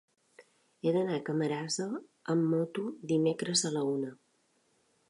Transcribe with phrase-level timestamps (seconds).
[0.87, 1.87] He d'anar a Camarasa
[2.35, 4.13] amb moto dimecres a la una.